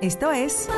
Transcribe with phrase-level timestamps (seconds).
[0.00, 0.68] esto es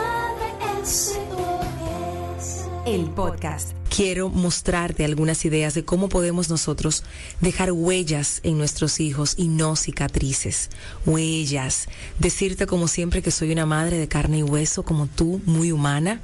[2.87, 3.73] el podcast.
[3.95, 7.05] Quiero mostrarte algunas ideas de cómo podemos nosotros
[7.41, 10.71] dejar huellas en nuestros hijos y no cicatrices.
[11.05, 11.89] Huellas.
[12.19, 16.21] Decirte como siempre que soy una madre de carne y hueso como tú, muy humana,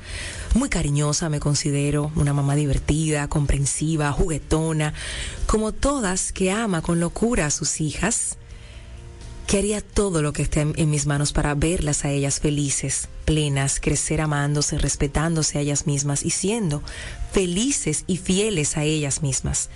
[0.54, 4.94] muy cariñosa, me considero una mamá divertida, comprensiva, juguetona,
[5.46, 8.38] como todas que ama con locura a sus hijas
[9.46, 13.78] que haría todo lo que esté en, mis manos para verlas a ellas felices, plenas,
[13.80, 16.82] crecer amándose, respetándose a ellas mismas y siendo
[17.32, 19.70] felices y fieles a ellas mismas.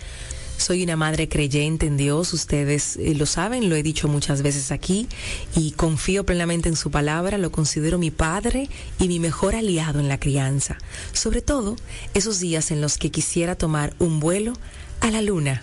[0.56, 4.72] Soy una madre creyente en Dios, ustedes eh, lo saben, lo he dicho muchas veces
[4.72, 5.08] aquí
[5.56, 8.68] y confío plenamente en su palabra, lo considero mi padre
[8.98, 10.76] y mi mejor aliado en la crianza,
[11.12, 11.76] sobre todo
[12.12, 14.52] esos días en los que quisiera tomar un vuelo
[15.00, 15.62] a la luna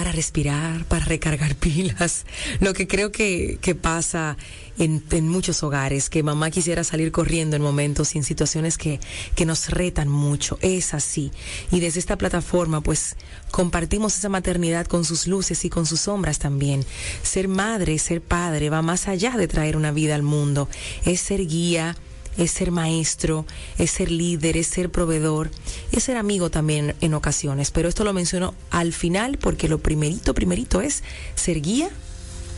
[0.00, 2.24] para respirar, para recargar pilas,
[2.60, 4.38] lo que creo que, pasa
[4.78, 8.98] en, en, muchos hogares, que mamá quisiera salir corriendo en momentos y en situaciones que,
[9.34, 11.32] que nos retan mucho, es así.
[11.70, 13.16] Y desde esta plataforma pues
[13.50, 16.82] compartimos esa maternidad con sus luces y con sus sombras también.
[17.22, 20.70] Ser madre, ser padre va más allá de traer una vida al mundo,
[21.04, 21.94] es ser guía,
[22.40, 23.46] es ser maestro,
[23.78, 25.50] es ser líder, es ser proveedor,
[25.92, 27.70] es ser amigo también en ocasiones.
[27.70, 31.02] Pero esto lo menciono al final porque lo primerito, primerito es
[31.34, 31.90] ser guía,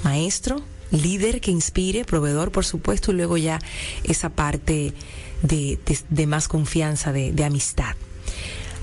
[0.04, 3.58] maestro, líder que inspire, proveedor, por supuesto, y luego ya
[4.04, 4.92] esa parte
[5.42, 7.96] de, más confianza, de, amistad.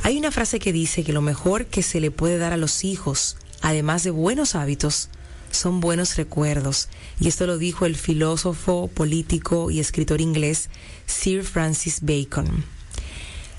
[0.03, 2.83] Hay una frase que dice que lo mejor que se le puede dar a los
[2.83, 5.09] hijos, además de buenos hábitos,
[5.51, 6.89] son buenos recuerdos.
[7.19, 10.69] Y esto lo dijo el filósofo, político y escritor inglés
[11.05, 12.63] Sir Francis Bacon.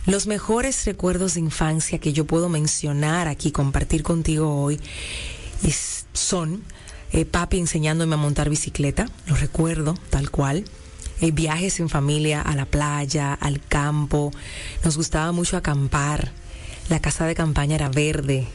[0.07, 4.81] Los mejores recuerdos de infancia que yo puedo mencionar aquí, compartir contigo hoy,
[6.13, 6.63] son
[7.13, 10.65] eh, papi enseñándome a montar bicicleta, lo recuerdo tal cual.
[11.21, 14.33] Eh, viajes en familia a la playa, al campo.
[14.85, 16.33] Nos gustaba mucho acampar.
[16.89, 18.49] La casa de campaña era verde,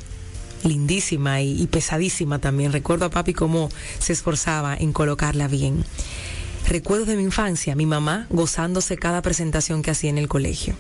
[0.65, 2.71] lindísima y, pesadísima también.
[2.71, 5.85] Recuerdo a papi cómo se esforzaba en colocarla bien.
[6.67, 10.75] Recuerdo de mi infancia, mi mamá gozándose cada presentación que hacía en el colegio.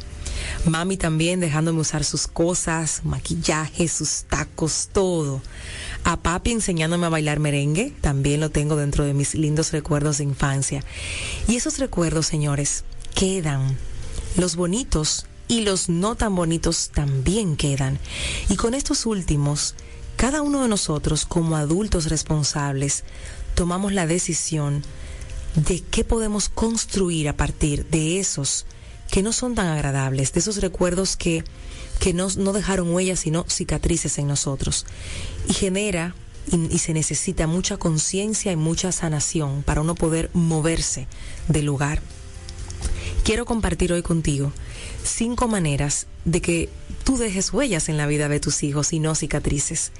[0.65, 5.41] Mami también dejándome usar sus cosas, maquillaje, sus tacos, todo.
[6.03, 10.23] A papi enseñándome a bailar merengue, también lo tengo dentro de mis lindos recuerdos de
[10.23, 10.83] infancia.
[11.47, 13.77] Y esos recuerdos, señores, quedan.
[14.37, 17.99] Los bonitos y los no tan bonitos también quedan.
[18.49, 19.75] Y con estos últimos,
[20.15, 23.03] cada uno de nosotros como adultos responsables
[23.53, 24.83] tomamos la decisión
[25.55, 28.65] de qué podemos construir a partir de esos
[29.09, 31.43] que no son tan agradables, de esos recuerdos que,
[31.99, 34.85] que no, no dejaron huellas sino cicatrices en nosotros.
[35.47, 36.15] Y genera
[36.51, 41.07] y, y se necesita mucha conciencia y mucha sanación para uno poder moverse
[41.47, 42.01] del lugar.
[43.25, 44.53] Quiero compartir hoy contigo
[45.03, 46.69] cinco maneras de que
[47.03, 49.91] tú dejes huellas en la vida de tus hijos y no cicatrices.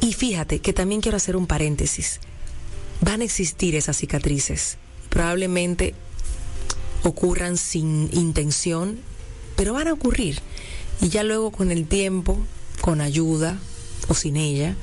[0.00, 2.18] Y fíjate que también quiero hacer un paréntesis.
[3.00, 4.78] Van a existir esas cicatrices.
[5.10, 5.94] Probablemente
[7.04, 8.98] ocurran sin intención,
[9.54, 10.40] pero van a ocurrir.
[11.00, 12.36] Y ya luego con el tiempo,
[12.80, 13.60] con ayuda
[14.08, 14.74] o sin ella,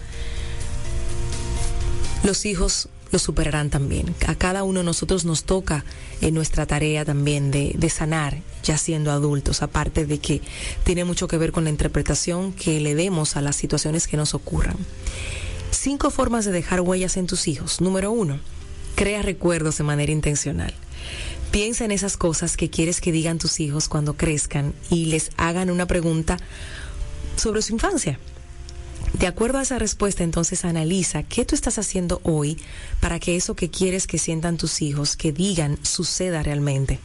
[2.23, 4.15] los hijos lo superarán también.
[4.27, 5.85] A cada uno de nosotros nos toca
[6.21, 10.41] en nuestra tarea también de, de sanar ya siendo adultos, aparte de que
[10.83, 14.33] tiene mucho que ver con la interpretación que le demos a las situaciones que nos
[14.33, 14.77] ocurran.
[15.71, 17.81] Cinco formas de dejar huellas en tus hijos.
[17.81, 18.39] Número uno,
[18.95, 20.73] crea recuerdos de manera intencional.
[21.51, 25.69] Piensa en esas cosas que quieres que digan tus hijos cuando crezcan y les hagan
[25.69, 26.37] una pregunta
[27.35, 28.19] sobre su infancia.
[29.13, 32.57] De acuerdo a esa respuesta, entonces analiza qué tú estás haciendo hoy
[32.99, 36.99] para que eso que quieres que sientan tus hijos, que digan, suceda realmente.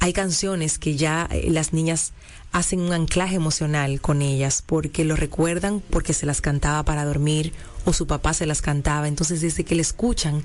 [0.00, 2.12] Hay canciones que ya eh, las niñas
[2.54, 7.52] hacen un anclaje emocional con ellas porque lo recuerdan porque se las cantaba para dormir
[7.84, 9.08] o su papá se las cantaba.
[9.08, 10.44] Entonces desde que le escuchan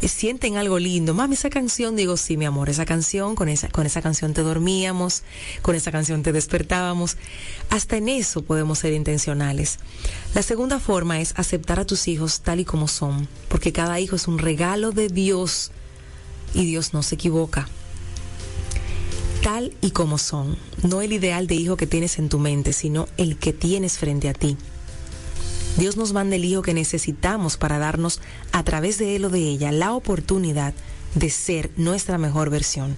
[0.00, 1.12] eh, sienten algo lindo.
[1.12, 4.40] Mami, esa canción, digo, sí, mi amor, esa canción, con esa, con esa canción te
[4.40, 5.24] dormíamos,
[5.60, 7.18] con esa canción te despertábamos.
[7.68, 9.78] Hasta en eso podemos ser intencionales.
[10.34, 14.16] La segunda forma es aceptar a tus hijos tal y como son, porque cada hijo
[14.16, 15.70] es un regalo de Dios
[16.54, 17.68] y Dios no se equivoca.
[19.42, 23.08] Tal y como son, no el ideal de hijo que tienes en tu mente, sino
[23.16, 24.56] el que tienes frente a ti.
[25.76, 28.20] Dios nos manda el hijo que necesitamos para darnos
[28.52, 30.74] a través de él o de ella la oportunidad
[31.16, 32.96] de ser nuestra mejor versión.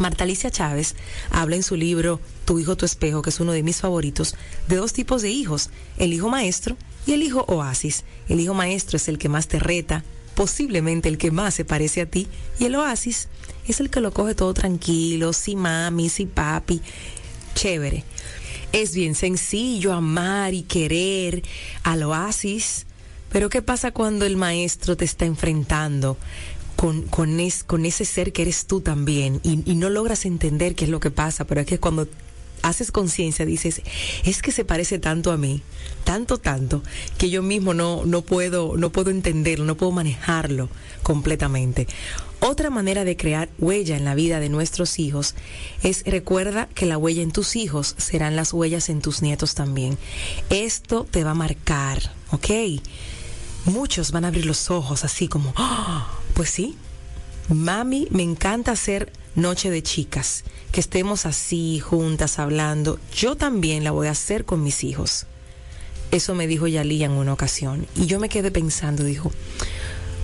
[0.00, 0.96] Marta Alicia Chávez
[1.30, 4.34] habla en su libro Tu hijo, tu espejo, que es uno de mis favoritos,
[4.68, 6.76] de dos tipos de hijos, el hijo maestro
[7.06, 8.04] y el hijo oasis.
[8.28, 10.02] El hijo maestro es el que más te reta,
[10.34, 13.28] posiblemente el que más se parece a ti, y el oasis
[13.66, 16.80] es el que lo coge todo tranquilo, si mami, si papi,
[17.54, 18.04] chévere.
[18.72, 21.42] Es bien sencillo amar y querer
[21.82, 22.86] al oasis,
[23.30, 26.16] pero ¿qué pasa cuando el maestro te está enfrentando
[26.76, 30.84] con, con, con ese ser que eres tú también y, y no logras entender qué
[30.84, 31.44] es lo que pasa?
[31.44, 32.08] Pero es que cuando
[32.62, 33.82] haces conciencia, dices,
[34.24, 35.62] es que se parece tanto a mí,
[36.04, 36.82] tanto, tanto,
[37.18, 40.68] que yo mismo no, no puedo, no puedo entenderlo, no puedo manejarlo
[41.02, 41.86] completamente.
[42.40, 45.36] Otra manera de crear huella en la vida de nuestros hijos
[45.82, 49.96] es recuerda que la huella en tus hijos serán las huellas en tus nietos también.
[50.50, 52.50] Esto te va a marcar, ¿ok?
[53.66, 56.18] Muchos van a abrir los ojos así como, ¡Ah!
[56.34, 56.76] pues sí,
[57.48, 62.98] mami, me encanta hacer noche de chicas, que estemos así juntas hablando.
[63.14, 65.26] Yo también la voy a hacer con mis hijos.
[66.10, 67.86] Eso me dijo Yalía en una ocasión.
[67.96, 69.32] Y yo me quedé pensando, dijo,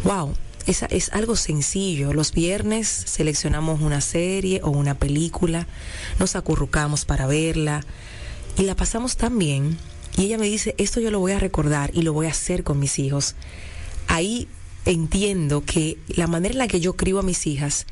[0.05, 0.35] wow,
[0.67, 2.13] es, es algo sencillo.
[2.13, 5.67] Los viernes seleccionamos una serie o una película,
[6.19, 7.85] nos acurrucamos para verla
[8.59, 9.79] y la pasamos tan bien.
[10.17, 12.65] Y ella me dice, esto yo lo voy a recordar y lo voy a hacer
[12.65, 13.35] con mis hijos.
[14.09, 14.49] Ahí
[14.89, 17.87] entiendo que la manera en la que yo crío a mis hijas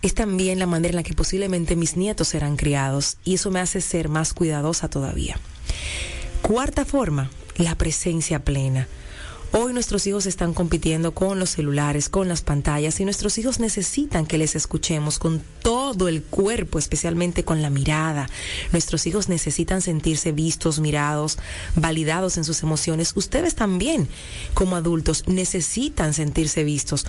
[0.00, 3.60] es también la manera en la que posiblemente mis nietos serán criados y eso me
[3.60, 5.38] hace ser más cuidadosa todavía.
[6.40, 8.88] Cuarta forma, la presencia plena.
[9.50, 14.26] Hoy nuestros hijos están compitiendo con los celulares, con las pantallas y nuestros hijos necesitan
[14.26, 18.28] que les escuchemos con todo el cuerpo, especialmente con la mirada.
[18.72, 21.38] Nuestros hijos necesitan sentirse vistos, mirados,
[21.76, 23.12] validados en sus emociones.
[23.16, 24.06] Ustedes también,
[24.52, 27.06] como adultos, necesitan sentirse vistos.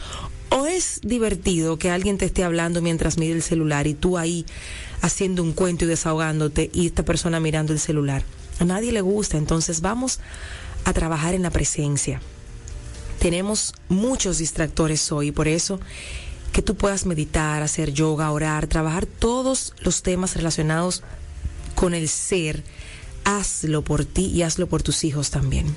[0.50, 4.46] O es divertido que alguien te esté hablando mientras mira el celular y tú ahí
[5.02, 8.24] haciendo un cuento y desahogándote y esta persona mirando el celular.
[8.60, 10.20] A nadie le gusta, entonces vamos
[10.86, 12.22] a trabajar en la presencia.
[13.20, 15.80] Tenemos muchos distractores hoy, por eso
[16.52, 21.04] que tú puedas meditar, hacer yoga, orar, trabajar todos los temas relacionados
[21.76, 22.64] con el ser,
[23.24, 25.68] hazlo por ti y hazlo por tus hijos también.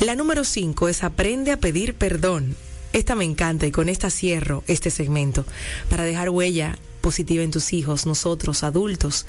[0.00, 2.56] La número cinco es aprende a pedir perdón.
[2.92, 5.44] Esta me encanta y con esta cierro este segmento
[5.88, 9.26] para dejar huella positiva en tus hijos, nosotros adultos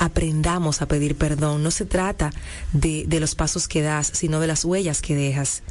[0.00, 1.62] aprendamos a pedir perdón.
[1.62, 2.32] No se trata
[2.72, 5.62] de, de los pasos que das, sino de las huellas que dejas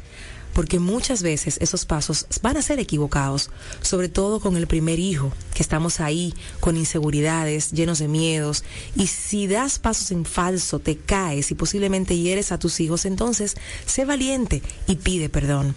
[0.52, 3.50] porque muchas veces esos pasos van a ser equivocados,
[3.82, 8.64] sobre todo con el primer hijo, que estamos ahí con inseguridades, llenos de miedos,
[8.96, 13.56] y si das pasos en falso, te caes y posiblemente hieres a tus hijos, entonces
[13.86, 15.76] sé valiente y pide perdón.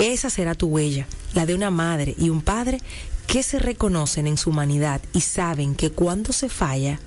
[0.00, 2.78] Esa será tu huella, la de una madre y un padre
[3.26, 6.98] que se reconocen en su humanidad y saben que cuando se falla,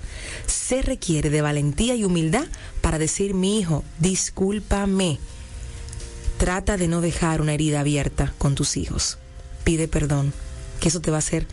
[0.46, 2.46] se requiere de valentía y humildad
[2.82, 5.18] para decir, mi hijo, discúlpame.
[6.38, 9.18] Trata de no dejar una herida abierta con tus hijos.
[9.64, 10.32] Pide perdón,
[10.80, 11.48] que eso te va a hacer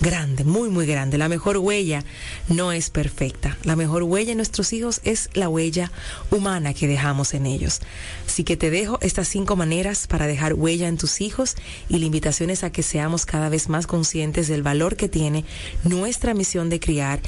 [0.00, 1.18] grande, muy, muy grande.
[1.18, 2.04] La mejor huella
[2.48, 3.56] no es perfecta.
[3.64, 5.90] La mejor huella en nuestros hijos es la huella
[6.30, 7.80] humana que dejamos en ellos.
[8.26, 11.56] Así que te dejo estas cinco maneras para dejar huella en tus hijos
[11.88, 15.44] y la invitación es a que seamos cada vez más conscientes del valor que tiene
[15.84, 17.20] nuestra misión de criar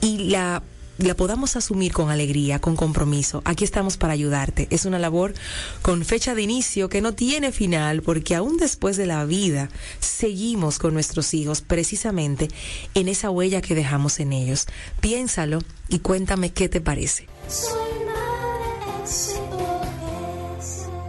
[0.00, 0.62] y la
[0.98, 3.42] la podamos asumir con alegría, con compromiso.
[3.44, 4.68] Aquí estamos para ayudarte.
[4.70, 5.34] Es una labor
[5.82, 9.68] con fecha de inicio que no tiene final porque aún después de la vida
[10.00, 12.48] seguimos con nuestros hijos precisamente
[12.94, 14.66] en esa huella que dejamos en ellos.
[15.00, 17.26] Piénsalo y cuéntame qué te parece.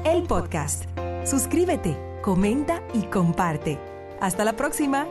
[0.05, 0.83] El podcast.
[1.25, 3.79] Suscríbete, comenta y comparte.
[4.19, 5.07] Hasta la próxima.